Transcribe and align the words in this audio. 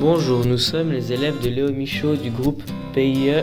Bonjour, 0.00 0.46
nous 0.46 0.58
sommes 0.58 0.92
les 0.92 1.12
élèves 1.12 1.42
de 1.42 1.48
Léo 1.48 1.72
Michaud 1.72 2.14
du 2.14 2.30
groupe 2.30 2.62
PIE 2.94 3.42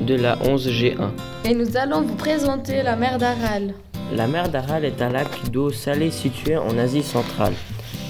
de 0.00 0.14
la 0.14 0.36
11G1. 0.36 1.10
Et 1.44 1.54
nous 1.54 1.76
allons 1.76 2.00
vous 2.00 2.14
présenter 2.14 2.82
la 2.82 2.96
mer 2.96 3.18
d'Aral. 3.18 3.74
La 4.16 4.26
mer 4.26 4.48
d'Aral 4.48 4.86
est 4.86 5.02
un 5.02 5.10
lac 5.10 5.28
d'eau 5.50 5.68
salée 5.68 6.10
situé 6.10 6.56
en 6.56 6.78
Asie 6.78 7.02
centrale. 7.02 7.52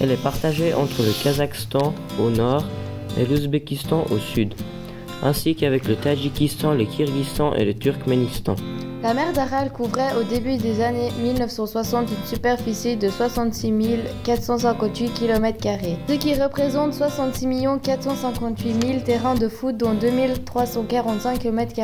Elle 0.00 0.12
est 0.12 0.22
partagée 0.22 0.72
entre 0.72 1.02
le 1.02 1.10
Kazakhstan 1.24 1.92
au 2.20 2.30
nord 2.30 2.64
et 3.18 3.26
l'Ouzbékistan 3.26 4.06
au 4.12 4.18
sud, 4.18 4.54
ainsi 5.24 5.56
qu'avec 5.56 5.88
le 5.88 5.96
Tadjikistan, 5.96 6.74
le 6.74 6.84
Kyrgyzstan 6.84 7.54
et 7.54 7.64
le 7.64 7.74
Turkménistan. 7.74 8.54
La 9.02 9.14
mer 9.14 9.32
d'Aral 9.32 9.72
couvrait 9.72 10.14
au 10.14 10.24
début 10.24 10.58
des 10.58 10.82
années 10.82 11.10
1960 11.22 12.10
une 12.10 12.26
superficie 12.26 12.96
de 12.98 13.08
66 13.08 13.72
458 14.24 15.14
km, 15.14 15.68
ce 16.06 16.12
qui 16.14 16.34
représente 16.34 16.92
66 16.92 17.66
458 17.82 18.86
000 18.86 19.00
terrains 19.00 19.34
de 19.36 19.48
foot 19.48 19.74
dont 19.78 19.94
2345 19.94 21.38
km 21.38 21.74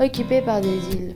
occupés 0.00 0.40
par 0.40 0.62
des 0.62 0.78
îles. 0.94 1.12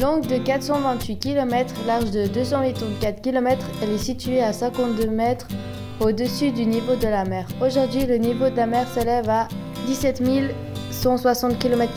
Longue 0.00 0.26
de 0.26 0.38
428 0.38 1.16
km, 1.16 1.72
large 1.86 2.10
de 2.10 2.26
284 2.26 3.22
km, 3.22 3.64
elle 3.80 3.90
est 3.90 3.98
située 3.98 4.42
à 4.42 4.52
52 4.52 5.06
mètres 5.06 5.46
au-dessus 6.00 6.50
du 6.50 6.66
niveau 6.66 6.96
de 6.96 7.06
la 7.06 7.24
mer. 7.24 7.46
Aujourd'hui, 7.64 8.04
le 8.04 8.16
niveau 8.16 8.50
de 8.50 8.56
la 8.56 8.66
mer 8.66 8.88
s'élève 8.88 9.30
à 9.30 9.46
17 9.86 10.24
160 10.90 11.56
km. 11.60 11.92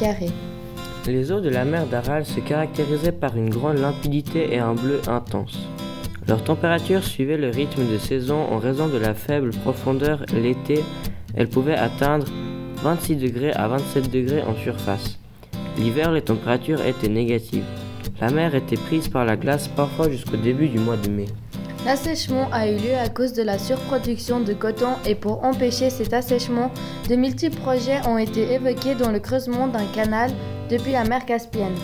Les 1.08 1.32
eaux 1.32 1.40
de 1.40 1.50
la 1.50 1.66
mer 1.66 1.86
d'Aral 1.88 2.26
se 2.26 2.40
caractérisaient 2.40 3.12
par 3.12 3.36
une 3.36 3.50
grande 3.50 3.78
limpidité 3.78 4.54
et 4.54 4.60
un 4.60 4.74
bleu 4.74 5.02
intense. 5.08 5.58
Leur 6.28 6.44
température 6.44 7.04
suivait 7.04 7.38
le 7.38 7.50
rythme 7.50 7.92
de 7.92 7.98
saison 7.98 8.46
en 8.52 8.60
raison 8.60 8.88
de 8.88 8.98
la 8.98 9.14
faible 9.14 9.50
profondeur 9.50 10.24
l'été. 10.34 10.84
Elles 11.34 11.50
pouvaient 11.50 11.78
atteindre 11.78 12.28
26 12.84 13.16
degrés 13.16 13.52
à 13.54 13.68
27 13.68 14.12
degrés 14.12 14.44
en 14.44 14.56
surface. 14.56 15.18
L'hiver, 15.78 16.12
les 16.12 16.22
températures 16.22 16.86
étaient 16.86 17.10
négatives. 17.10 17.66
La 18.22 18.30
mer 18.30 18.54
était 18.54 18.76
prise 18.76 19.08
par 19.08 19.26
la 19.26 19.38
glace 19.38 19.68
parfois 19.70 20.10
jusqu'au 20.10 20.38
début 20.38 20.68
du 20.68 20.78
mois 20.78 20.98
de 20.98 21.10
mai. 21.10 21.26
L'assèchement 21.86 22.50
a 22.52 22.68
eu 22.68 22.76
lieu 22.76 22.96
à 23.02 23.08
cause 23.08 23.34
de 23.34 23.42
la 23.42 23.58
surproduction 23.58 24.42
de 24.42 24.54
coton 24.54 24.96
et 25.06 25.16
pour 25.16 25.46
empêcher 25.46 25.90
cet 25.90 26.14
assèchement, 26.14 26.72
de 27.10 27.16
multiples 27.16 27.58
projets 27.58 28.06
ont 28.06 28.18
été 28.18 28.54
évoqués 28.54 28.96
dans 28.96 29.12
le 29.12 29.20
creusement 29.20 29.68
d'un 29.68 29.86
canal 29.86 30.30
depuis 30.70 30.92
la 30.92 31.04
mer 31.04 31.26
Caspienne, 31.26 31.76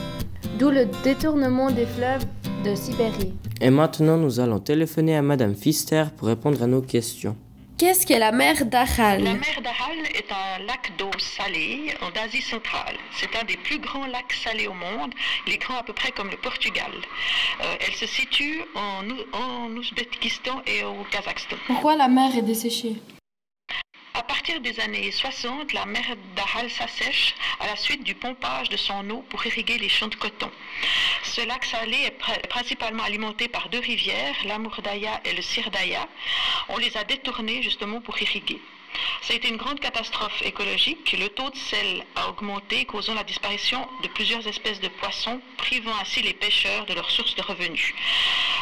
d'où 0.60 0.70
le 0.70 0.86
détournement 1.04 1.72
des 1.72 1.86
fleuves 1.86 2.26
de 2.64 2.76
Sibérie. 2.76 3.34
Et 3.62 3.70
maintenant, 3.70 4.18
nous 4.18 4.40
allons 4.40 4.60
téléphoner 4.60 5.16
à 5.16 5.22
Madame 5.22 5.56
Pfister 5.56 6.06
pour 6.18 6.28
répondre 6.28 6.62
à 6.62 6.68
nos 6.68 6.82
questions. 6.82 7.36
Qu'est-ce 7.78 8.06
que 8.06 8.14
la 8.14 8.32
mer 8.32 8.66
d'Aral? 8.66 9.22
La 9.24 9.34
mer 9.34 9.62
d'Aral 9.62 9.98
est 10.14 10.32
un 10.32 10.66
lac 10.66 10.94
d'eau 10.98 11.12
salée 11.18 11.94
en 12.02 12.26
Asie 12.26 12.42
centrale. 12.42 12.96
C'est 13.18 13.36
un 13.38 13.44
des 13.44 13.58
plus 13.58 13.80
grands 13.80 14.06
lacs 14.06 14.32
salés 14.32 14.68
au 14.68 14.74
monde. 14.74 15.12
Il 15.46 15.54
est 15.54 15.58
grand 15.58 15.78
à 15.78 15.84
peu 15.84 15.92
près 15.92 16.12
comme 16.12 16.30
le 16.30 16.38
Portugal. 16.38 16.92
Euh, 17.62 17.76
elle 17.86 17.94
se 17.94 18.06
situe 18.06 18.62
en, 18.76 19.04
en 19.38 19.76
Ouzbékistan 19.76 20.62
et 20.66 20.86
au 20.86 21.04
Kazakhstan. 21.12 21.58
Pourquoi 21.68 21.98
la 21.98 22.08
mer 22.08 22.38
est 22.38 22.44
desséchée? 22.44 22.96
Partir 24.26 24.60
des 24.62 24.80
années 24.80 25.12
60, 25.12 25.74
la 25.74 25.86
mer 25.86 26.16
d'Aral 26.36 26.70
s'assèche 26.70 27.36
à 27.60 27.68
la 27.68 27.76
suite 27.76 28.04
du 28.04 28.16
pompage 28.16 28.70
de 28.70 28.78
son 28.78 29.10
eau 29.10 29.24
pour 29.30 29.46
irriguer 29.46 29.78
les 29.78 29.90
champs 29.90 30.08
de 30.08 30.16
coton. 30.16 30.52
Ce 31.24 31.42
lac 31.46 31.66
salé 31.66 31.98
est 31.98 32.48
principalement 32.48 33.04
alimenté 33.04 33.48
par 33.48 33.70
deux 33.70 33.80
rivières, 33.80 34.36
l'Amourdaya 34.46 35.22
et 35.26 35.34
le 35.34 35.42
Sirdaya. 35.42 36.08
On 36.70 36.78
les 36.78 36.96
a 36.98 37.04
détournées 37.04 37.62
justement 37.62 38.02
pour 38.02 38.22
irriguer. 38.22 38.60
Ça 39.22 39.34
a 39.34 39.38
été 39.38 39.50
une 39.50 39.58
grande 39.58 39.80
catastrophe 39.80 40.42
écologique. 40.44 41.16
Le 41.20 41.30
taux 41.30 41.50
de 41.50 41.58
sel 41.58 42.06
a 42.16 42.30
augmenté, 42.30 42.86
causant 42.86 43.14
la 43.14 43.24
disparition 43.24 43.88
de 44.04 44.08
plusieurs 44.10 44.48
espèces 44.48 44.80
de 44.80 44.88
poissons, 44.88 45.42
privant 45.58 45.96
ainsi 46.02 46.22
les 46.22 46.34
pêcheurs 46.34 46.86
de 46.86 46.94
leurs 46.94 47.10
sources 47.10 47.36
de 47.36 47.42
revenus. 47.42 47.94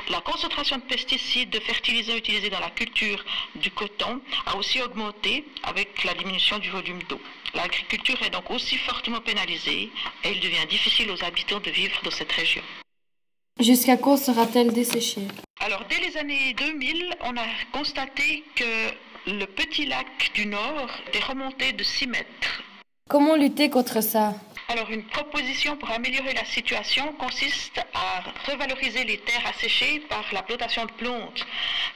La 0.09 0.19
concentration 0.21 0.77
de 0.77 0.81
pesticides, 0.81 1.49
de 1.49 1.59
fertilisants 1.59 2.15
utilisés 2.15 2.49
dans 2.49 2.59
la 2.59 2.69
culture 2.69 3.23
du 3.55 3.71
coton 3.71 4.19
a 4.45 4.55
aussi 4.57 4.81
augmenté 4.81 5.45
avec 5.63 6.03
la 6.03 6.13
diminution 6.13 6.59
du 6.59 6.69
volume 6.69 7.01
d'eau. 7.03 7.19
L'agriculture 7.53 8.21
est 8.21 8.29
donc 8.29 8.49
aussi 8.51 8.77
fortement 8.77 9.21
pénalisée 9.21 9.89
et 10.23 10.31
il 10.31 10.39
devient 10.39 10.65
difficile 10.69 11.09
aux 11.11 11.23
habitants 11.23 11.59
de 11.59 11.71
vivre 11.71 11.99
dans 12.03 12.11
cette 12.11 12.31
région. 12.31 12.61
Jusqu'à 13.59 13.97
quand 13.97 14.17
sera-t-elle 14.17 14.73
desséchée? 14.73 15.27
Alors, 15.59 15.83
dès 15.89 15.99
les 15.99 16.17
années 16.17 16.53
2000, 16.53 17.15
on 17.21 17.37
a 17.37 17.45
constaté 17.71 18.43
que 18.55 18.91
le 19.27 19.45
petit 19.45 19.85
lac 19.85 20.31
du 20.33 20.47
Nord 20.47 20.89
est 21.13 21.23
remonté 21.23 21.71
de 21.71 21.83
6 21.83 22.07
mètres. 22.07 22.63
Comment 23.09 23.35
lutter 23.35 23.69
contre 23.69 24.01
ça? 24.01 24.33
Alors 24.73 24.89
une 24.89 25.03
proposition 25.03 25.77
pour 25.77 25.91
améliorer 25.91 26.33
la 26.33 26.45
situation 26.45 27.13
consiste 27.13 27.79
à 27.93 28.23
revaloriser 28.49 29.03
les 29.03 29.19
terres 29.19 29.45
asséchées 29.47 29.99
par 30.09 30.25
la 30.31 30.41
plantation 30.41 30.85
de 30.85 30.91
plantes. 30.93 31.45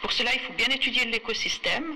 Pour 0.03 0.11
cela, 0.11 0.31
il 0.35 0.39
faut 0.41 0.53
bien 0.53 0.67
étudier 0.67 1.05
l'écosystème, 1.05 1.95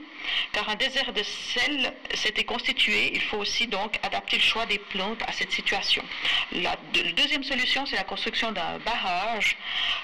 car 0.51 0.67
un 0.69 0.75
désert 0.75 1.13
de 1.13 1.21
sel 1.21 1.93
s'était 2.15 2.45
constitué. 2.45 3.11
Il 3.13 3.21
faut 3.21 3.37
aussi 3.37 3.67
donc 3.67 3.99
adapter 4.01 4.37
le 4.37 4.41
choix 4.41 4.65
des 4.65 4.79
plantes 4.79 5.21
à 5.27 5.31
cette 5.33 5.51
situation. 5.51 6.03
La 6.51 6.75
deuxième 7.15 7.43
solution, 7.43 7.85
c'est 7.85 7.95
la 7.95 8.03
construction 8.03 8.51
d'un 8.51 8.79
barrage 8.83 9.57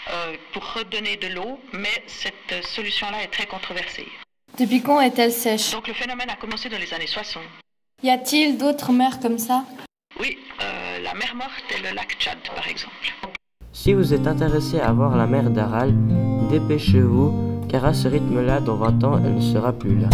euh, 0.10 0.36
pour 0.54 0.74
redonner 0.74 1.18
de 1.18 1.28
l'eau, 1.28 1.60
mais 1.74 2.04
cette 2.06 2.64
solution-là 2.64 3.24
est 3.24 3.32
très 3.32 3.48
controversée. 3.48 4.08
Depuis 4.60 4.84
quand 4.84 5.02
est-elle 5.02 5.32
sèche? 5.32 5.72
Donc 5.72 5.88
le 5.88 5.96
phénomène 5.96 6.30
a 6.30 6.36
commencé 6.36 6.70
dans 6.70 6.78
les 6.78 6.94
années 6.94 7.08
60. 7.08 7.42
Y 8.04 8.12
a-t-il 8.12 8.60
d'autres 8.60 8.92
mers 8.92 9.20
comme 9.20 9.40
ça? 9.40 9.66
Mer 11.18 11.36
morte 11.36 11.66
et 11.76 11.82
le 11.82 11.96
lac 11.96 12.16
Tchad 12.20 12.38
par 12.56 12.68
exemple. 12.68 12.94
Si 13.72 13.94
vous 13.94 14.14
êtes 14.14 14.28
intéressé 14.28 14.80
à 14.80 14.92
voir 14.92 15.16
la 15.16 15.26
mer 15.26 15.50
d'Aral, 15.50 15.94
dépêchez-vous, 16.50 17.66
car 17.70 17.86
à 17.86 17.94
ce 17.94 18.08
rythme-là, 18.08 18.60
dans 18.60 18.76
20 18.76 19.04
ans, 19.04 19.20
elle 19.24 19.36
ne 19.36 19.42
sera 19.42 19.74
plus 19.74 19.98
là. 19.98 20.10